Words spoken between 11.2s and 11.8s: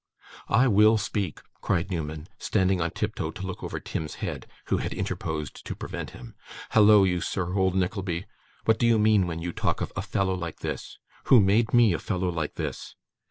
Who made